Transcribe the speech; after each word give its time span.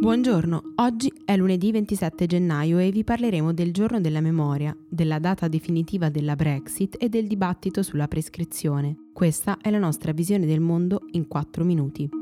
Buongiorno, 0.00 0.74
oggi 0.76 1.12
è 1.24 1.36
lunedì 1.36 1.72
27 1.72 2.26
gennaio 2.26 2.78
e 2.78 2.90
vi 2.90 3.02
parleremo 3.02 3.52
del 3.52 3.72
giorno 3.72 4.00
della 4.00 4.20
memoria, 4.20 4.74
della 4.88 5.18
data 5.18 5.48
definitiva 5.48 6.08
della 6.08 6.36
Brexit 6.36 6.96
e 7.00 7.08
del 7.08 7.26
dibattito 7.26 7.82
sulla 7.82 8.06
prescrizione. 8.06 9.08
Questa 9.12 9.58
è 9.60 9.70
la 9.70 9.78
nostra 9.78 10.12
visione 10.12 10.46
del 10.46 10.60
mondo 10.60 11.00
in 11.10 11.26
4 11.26 11.64
minuti. 11.64 12.17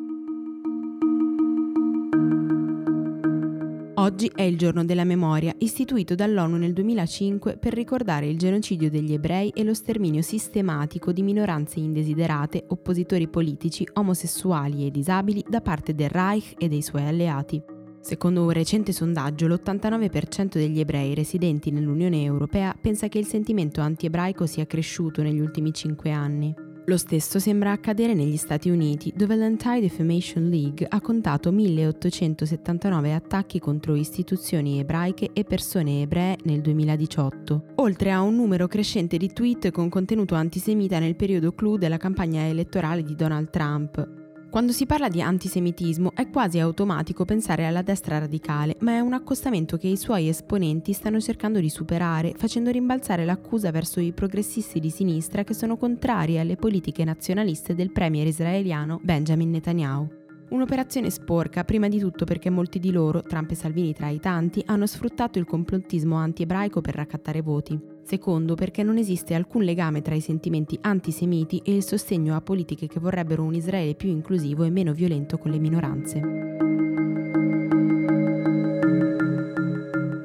Oggi 4.06 4.30
è 4.32 4.42
il 4.42 4.56
giorno 4.56 4.84
della 4.84 5.02
memoria, 5.02 5.52
istituito 5.58 6.14
dall'ONU 6.14 6.58
nel 6.58 6.72
2005 6.72 7.56
per 7.56 7.74
ricordare 7.74 8.28
il 8.28 8.38
genocidio 8.38 8.88
degli 8.88 9.12
ebrei 9.12 9.50
e 9.50 9.64
lo 9.64 9.74
sterminio 9.74 10.22
sistematico 10.22 11.10
di 11.10 11.22
minoranze 11.22 11.80
indesiderate, 11.80 12.66
oppositori 12.69 13.26
politici, 13.26 13.84
omosessuali 13.94 14.87
e 14.87 14.92
disabili 14.92 15.44
da 15.48 15.60
parte 15.60 15.92
del 15.92 16.09
Reich 16.09 16.55
e 16.56 16.69
dei 16.69 16.83
suoi 16.83 17.02
alleati. 17.02 17.61
Secondo 17.98 18.45
un 18.45 18.50
recente 18.50 18.92
sondaggio, 18.92 19.48
l'89% 19.48 20.50
degli 20.52 20.78
ebrei 20.78 21.12
residenti 21.12 21.73
nell'Unione 21.73 22.23
Europea 22.23 22.77
pensa 22.80 23.09
che 23.09 23.19
il 23.19 23.27
sentimento 23.27 23.80
anti-ebraico 23.80 24.47
sia 24.47 24.66
cresciuto 24.66 25.20
negli 25.20 25.41
ultimi 25.41 25.75
cinque 25.75 26.12
anni. 26.12 26.66
Lo 26.89 26.97
stesso 26.97 27.41
sembra 27.41 27.73
accadere 27.73 28.15
negli 28.15 28.37
Stati 28.37 28.71
Uniti, 28.71 29.13
dove 29.17 29.35
l'Anti-Defamation 29.35 30.49
League 30.49 30.87
ha 30.89 31.01
contato 31.01 31.51
1879 31.51 33.12
attacchi 33.12 33.59
contro 33.59 33.97
istituzioni 33.97 34.79
ebraiche 34.79 35.31
e 35.33 35.43
persone 35.43 36.03
ebree 36.03 36.37
nel 36.45 36.61
2018, 36.61 37.73
oltre 37.77 38.12
a 38.12 38.21
un 38.21 38.37
numero 38.37 38.69
crescente 38.69 39.17
di 39.17 39.33
tweet 39.33 39.73
con 39.73 39.89
contenuto 39.89 40.37
antisemita 40.37 41.01
nel 41.01 41.17
periodo 41.17 41.53
clou 41.55 41.77
della 41.77 41.97
campagna 41.97 42.47
elettorale 42.47 43.03
di 43.03 43.17
Donald 43.17 43.51
Trump. 43.51 44.26
Quando 44.56 44.73
si 44.73 44.87
parla 44.87 45.10
di 45.10 45.20
antisemitismo 45.20 46.12
è 46.15 46.30
quasi 46.30 46.59
automatico 46.59 47.27
pensare 47.27 47.66
alla 47.66 47.83
destra 47.83 48.17
radicale, 48.17 48.77
ma 48.78 48.92
è 48.92 49.00
un 49.00 49.12
accostamento 49.12 49.77
che 49.77 49.86
i 49.86 49.98
suoi 49.98 50.31
esponenti 50.31 50.94
stanno 50.94 51.20
cercando 51.20 51.61
di 51.61 51.69
superare, 51.69 52.33
facendo 52.34 52.70
rimbalzare 52.70 53.27
l'accusa 53.27 53.70
verso 53.70 54.00
i 54.00 54.12
progressisti 54.12 54.81
di 54.81 54.89
sinistra 54.89 55.44
che 55.44 55.53
sono 55.53 55.77
contrari 55.77 56.39
alle 56.39 56.56
politiche 56.56 57.05
nazionaliste 57.05 57.75
del 57.75 57.92
premier 57.92 58.28
israeliano 58.28 58.98
Benjamin 59.03 59.50
Netanyahu. 59.50 60.25
Un'operazione 60.48 61.11
sporca, 61.11 61.64
prima 61.64 61.89
di 61.89 61.98
tutto 61.98 62.25
perché 62.25 62.50
molti 62.50 62.78
di 62.78 62.92
loro, 62.92 63.22
Trump 63.22 63.50
e 63.50 63.55
Salvini 63.56 63.92
tra 63.92 64.08
i 64.08 64.20
tanti, 64.20 64.62
hanno 64.66 64.86
sfruttato 64.86 65.41
il 65.41 65.44
complottismo 65.44 66.14
anti-ebraico 66.14 66.80
per 66.80 66.94
raccattare 66.94 67.42
voti. 67.42 67.78
Secondo, 68.05 68.55
perché 68.55 68.84
non 68.84 68.97
esiste 68.97 69.34
alcun 69.34 69.64
legame 69.64 70.03
tra 70.03 70.14
i 70.14 70.20
sentimenti 70.20 70.78
antisemiti 70.83 71.61
e 71.64 71.75
il 71.75 71.83
sostegno 71.83 72.36
a 72.36 72.41
politiche 72.41 72.86
che 72.86 73.00
vorrebbero 73.00 73.42
un 73.42 73.55
Israele 73.55 73.97
più 73.97 74.08
inclusivo 74.08 74.62
e 74.62 74.70
meno 74.70 74.92
violento 74.92 75.36
con 75.36 75.50
le 75.50 75.58
minoranze. 75.58 76.20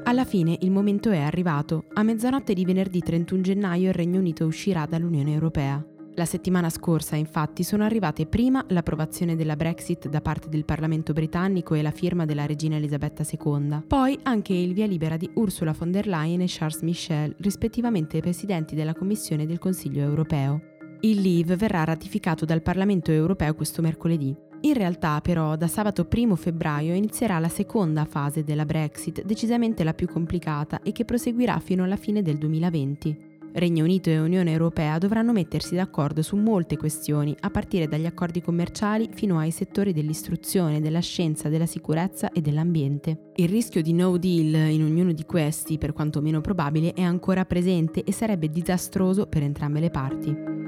Alla 0.03 0.25
fine 0.25 0.57
il 0.61 0.69
momento 0.69 1.09
è 1.09 1.19
arrivato. 1.19 1.85
A 1.93 2.03
mezzanotte 2.03 2.53
di 2.53 2.63
venerdì 2.63 2.99
31 2.99 3.41
gennaio 3.41 3.87
il 3.87 3.95
Regno 3.95 4.19
Unito 4.19 4.45
uscirà 4.45 4.85
dall'Unione 4.85 5.33
Europea. 5.33 5.83
La 6.15 6.25
settimana 6.25 6.69
scorsa, 6.69 7.15
infatti, 7.15 7.63
sono 7.63 7.85
arrivate 7.85 8.25
prima 8.25 8.63
l'approvazione 8.67 9.37
della 9.37 9.55
Brexit 9.55 10.09
da 10.09 10.19
parte 10.19 10.49
del 10.49 10.65
Parlamento 10.65 11.13
britannico 11.13 11.73
e 11.73 11.81
la 11.81 11.91
firma 11.91 12.25
della 12.25 12.45
regina 12.45 12.75
Elisabetta 12.75 13.23
II, 13.23 13.83
poi 13.87 14.19
anche 14.23 14.53
il 14.53 14.73
via 14.73 14.85
libera 14.85 15.15
di 15.15 15.29
Ursula 15.35 15.71
von 15.71 15.89
der 15.89 16.07
Leyen 16.07 16.41
e 16.41 16.47
Charles 16.47 16.81
Michel, 16.81 17.33
rispettivamente 17.39 18.19
presidenti 18.19 18.75
della 18.75 18.93
Commissione 18.93 19.45
del 19.45 19.57
Consiglio 19.57 20.01
europeo. 20.01 20.61
Il 20.99 21.21
Leave 21.21 21.55
verrà 21.55 21.85
ratificato 21.85 22.43
dal 22.43 22.61
Parlamento 22.61 23.11
europeo 23.11 23.55
questo 23.55 23.81
mercoledì. 23.81 24.35
In 24.63 24.73
realtà, 24.73 25.21
però, 25.21 25.55
da 25.55 25.67
sabato 25.67 26.07
1 26.13 26.35
febbraio 26.35 26.93
inizierà 26.93 27.39
la 27.39 27.49
seconda 27.49 28.03
fase 28.03 28.43
della 28.43 28.65
Brexit, 28.65 29.23
decisamente 29.23 29.83
la 29.85 29.93
più 29.93 30.07
complicata 30.07 30.81
e 30.83 30.91
che 30.91 31.05
proseguirà 31.05 31.57
fino 31.59 31.85
alla 31.85 31.95
fine 31.95 32.21
del 32.21 32.37
2020. 32.37 33.30
Regno 33.53 33.83
Unito 33.83 34.09
e 34.09 34.17
Unione 34.17 34.51
Europea 34.51 34.97
dovranno 34.97 35.33
mettersi 35.33 35.75
d'accordo 35.75 36.21
su 36.21 36.37
molte 36.37 36.77
questioni, 36.77 37.35
a 37.41 37.49
partire 37.49 37.87
dagli 37.87 38.05
accordi 38.05 38.41
commerciali 38.41 39.09
fino 39.11 39.39
ai 39.39 39.51
settori 39.51 39.91
dell'istruzione, 39.91 40.79
della 40.79 41.01
scienza, 41.01 41.49
della 41.49 41.65
sicurezza 41.65 42.31
e 42.31 42.39
dell'ambiente. 42.39 43.31
Il 43.35 43.49
rischio 43.49 43.81
di 43.81 43.93
no 43.93 44.17
deal 44.17 44.71
in 44.71 44.83
ognuno 44.83 45.11
di 45.11 45.25
questi, 45.25 45.77
per 45.77 45.91
quanto 45.91 46.21
meno 46.21 46.39
probabile, 46.39 46.93
è 46.93 47.01
ancora 47.01 47.45
presente 47.45 48.03
e 48.03 48.13
sarebbe 48.13 48.49
disastroso 48.49 49.27
per 49.27 49.43
entrambe 49.43 49.79
le 49.81 49.89
parti. 49.89 50.60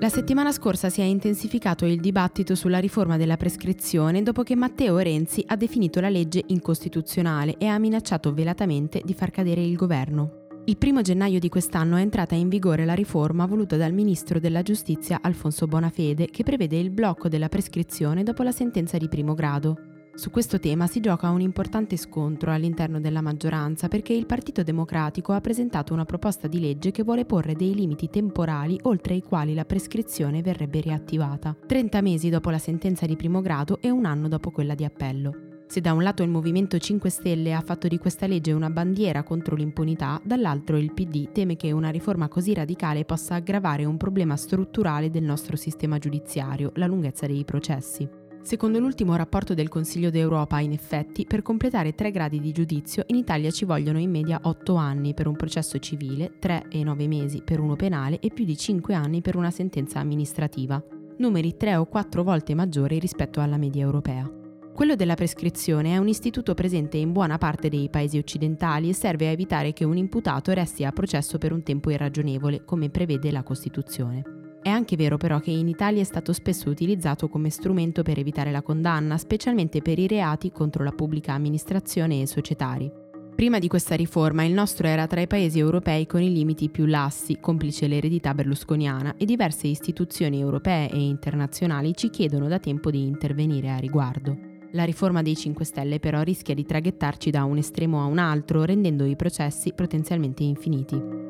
La 0.00 0.08
settimana 0.08 0.50
scorsa 0.50 0.88
si 0.88 1.02
è 1.02 1.04
intensificato 1.04 1.84
il 1.84 2.00
dibattito 2.00 2.54
sulla 2.54 2.78
riforma 2.78 3.18
della 3.18 3.36
prescrizione 3.36 4.22
dopo 4.22 4.42
che 4.42 4.56
Matteo 4.56 4.96
Renzi 4.96 5.44
ha 5.46 5.56
definito 5.56 6.00
la 6.00 6.08
legge 6.08 6.42
incostituzionale 6.46 7.58
e 7.58 7.66
ha 7.66 7.78
minacciato 7.78 8.32
velatamente 8.32 9.02
di 9.04 9.12
far 9.12 9.30
cadere 9.30 9.60
il 9.60 9.76
governo. 9.76 10.46
Il 10.64 10.78
primo 10.78 11.02
gennaio 11.02 11.38
di 11.38 11.50
quest'anno 11.50 11.96
è 11.96 12.00
entrata 12.00 12.34
in 12.34 12.48
vigore 12.48 12.86
la 12.86 12.94
riforma 12.94 13.44
voluta 13.44 13.76
dal 13.76 13.92
ministro 13.92 14.40
della 14.40 14.62
giustizia 14.62 15.18
Alfonso 15.20 15.66
Bonafede 15.66 16.30
che 16.30 16.44
prevede 16.44 16.78
il 16.78 16.88
blocco 16.88 17.28
della 17.28 17.50
prescrizione 17.50 18.22
dopo 18.22 18.42
la 18.42 18.52
sentenza 18.52 18.96
di 18.96 19.06
primo 19.06 19.34
grado. 19.34 19.89
Su 20.20 20.30
questo 20.30 20.60
tema 20.60 20.86
si 20.86 21.00
gioca 21.00 21.30
un 21.30 21.40
importante 21.40 21.96
scontro 21.96 22.52
all'interno 22.52 23.00
della 23.00 23.22
maggioranza 23.22 23.88
perché 23.88 24.12
il 24.12 24.26
Partito 24.26 24.62
Democratico 24.62 25.32
ha 25.32 25.40
presentato 25.40 25.94
una 25.94 26.04
proposta 26.04 26.46
di 26.46 26.60
legge 26.60 26.90
che 26.90 27.02
vuole 27.02 27.24
porre 27.24 27.54
dei 27.54 27.74
limiti 27.74 28.10
temporali 28.10 28.78
oltre 28.82 29.14
i 29.14 29.22
quali 29.22 29.54
la 29.54 29.64
prescrizione 29.64 30.42
verrebbe 30.42 30.80
riattivata, 30.80 31.56
30 31.66 32.02
mesi 32.02 32.28
dopo 32.28 32.50
la 32.50 32.58
sentenza 32.58 33.06
di 33.06 33.16
primo 33.16 33.40
grado 33.40 33.78
e 33.80 33.88
un 33.88 34.04
anno 34.04 34.28
dopo 34.28 34.50
quella 34.50 34.74
di 34.74 34.84
appello. 34.84 35.62
Se 35.66 35.80
da 35.80 35.94
un 35.94 36.02
lato 36.02 36.22
il 36.22 36.28
Movimento 36.28 36.76
5 36.76 37.08
Stelle 37.08 37.54
ha 37.54 37.62
fatto 37.62 37.88
di 37.88 37.96
questa 37.96 38.26
legge 38.26 38.52
una 38.52 38.68
bandiera 38.68 39.22
contro 39.22 39.56
l'impunità, 39.56 40.20
dall'altro 40.22 40.76
il 40.76 40.92
PD 40.92 41.32
teme 41.32 41.56
che 41.56 41.72
una 41.72 41.88
riforma 41.88 42.28
così 42.28 42.52
radicale 42.52 43.06
possa 43.06 43.36
aggravare 43.36 43.86
un 43.86 43.96
problema 43.96 44.36
strutturale 44.36 45.08
del 45.08 45.24
nostro 45.24 45.56
sistema 45.56 45.96
giudiziario, 45.96 46.72
la 46.74 46.86
lunghezza 46.86 47.26
dei 47.26 47.42
processi. 47.44 48.19
Secondo 48.42 48.78
l'ultimo 48.78 49.14
rapporto 49.16 49.54
del 49.54 49.68
Consiglio 49.68 50.10
d'Europa, 50.10 50.60
in 50.60 50.72
effetti, 50.72 51.26
per 51.26 51.42
completare 51.42 51.94
tre 51.94 52.10
gradi 52.10 52.40
di 52.40 52.52
giudizio 52.52 53.04
in 53.08 53.16
Italia 53.16 53.50
ci 53.50 53.64
vogliono 53.64 53.98
in 53.98 54.10
media 54.10 54.40
8 54.42 54.74
anni 54.74 55.14
per 55.14 55.28
un 55.28 55.36
processo 55.36 55.78
civile, 55.78 56.32
3 56.38 56.66
e 56.70 56.82
9 56.82 57.06
mesi 57.06 57.42
per 57.44 57.60
uno 57.60 57.76
penale 57.76 58.18
e 58.18 58.30
più 58.30 58.44
di 58.44 58.56
5 58.56 58.94
anni 58.94 59.20
per 59.20 59.36
una 59.36 59.50
sentenza 59.50 60.00
amministrativa, 60.00 60.82
numeri 61.18 61.56
3 61.56 61.76
o 61.76 61.86
4 61.86 62.22
volte 62.24 62.54
maggiori 62.54 62.98
rispetto 62.98 63.40
alla 63.40 63.58
media 63.58 63.82
europea. 63.82 64.28
Quello 64.72 64.96
della 64.96 65.14
prescrizione 65.14 65.92
è 65.92 65.98
un 65.98 66.08
istituto 66.08 66.54
presente 66.54 66.96
in 66.96 67.12
buona 67.12 67.36
parte 67.36 67.68
dei 67.68 67.90
paesi 67.90 68.16
occidentali 68.16 68.88
e 68.88 68.94
serve 68.94 69.28
a 69.28 69.32
evitare 69.32 69.74
che 69.74 69.84
un 69.84 69.98
imputato 69.98 70.52
resti 70.52 70.84
a 70.84 70.92
processo 70.92 71.36
per 71.36 71.52
un 71.52 71.62
tempo 71.62 71.90
irragionevole, 71.90 72.64
come 72.64 72.88
prevede 72.88 73.30
la 73.30 73.42
Costituzione. 73.42 74.39
È 74.62 74.68
anche 74.68 74.94
vero 74.94 75.16
però 75.16 75.40
che 75.40 75.50
in 75.50 75.68
Italia 75.68 76.02
è 76.02 76.04
stato 76.04 76.34
spesso 76.34 76.68
utilizzato 76.68 77.28
come 77.28 77.48
strumento 77.48 78.02
per 78.02 78.18
evitare 78.18 78.50
la 78.50 78.60
condanna, 78.60 79.16
specialmente 79.16 79.80
per 79.80 79.98
i 79.98 80.06
reati 80.06 80.52
contro 80.52 80.84
la 80.84 80.92
pubblica 80.92 81.32
amministrazione 81.32 82.20
e 82.20 82.26
societari. 82.26 82.92
Prima 83.34 83.58
di 83.58 83.68
questa 83.68 83.94
riforma 83.94 84.44
il 84.44 84.52
nostro 84.52 84.86
era 84.86 85.06
tra 85.06 85.22
i 85.22 85.26
paesi 85.26 85.58
europei 85.58 86.06
con 86.06 86.20
i 86.20 86.30
limiti 86.30 86.68
più 86.68 86.84
lassi, 86.84 87.38
complice 87.40 87.86
l'eredità 87.86 88.34
berlusconiana, 88.34 89.14
e 89.16 89.24
diverse 89.24 89.66
istituzioni 89.66 90.40
europee 90.40 90.90
e 90.90 91.00
internazionali 91.00 91.96
ci 91.96 92.10
chiedono 92.10 92.46
da 92.46 92.58
tempo 92.58 92.90
di 92.90 93.06
intervenire 93.06 93.70
a 93.70 93.78
riguardo. 93.78 94.36
La 94.72 94.84
riforma 94.84 95.22
dei 95.22 95.36
5 95.36 95.64
Stelle 95.64 95.98
però 96.00 96.20
rischia 96.20 96.54
di 96.54 96.66
traghettarci 96.66 97.30
da 97.30 97.44
un 97.44 97.56
estremo 97.56 98.02
a 98.02 98.04
un 98.04 98.18
altro, 98.18 98.64
rendendo 98.64 99.06
i 99.06 99.16
processi 99.16 99.72
potenzialmente 99.72 100.42
infiniti. 100.42 101.29